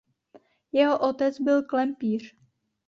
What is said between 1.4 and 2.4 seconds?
byl klempíř.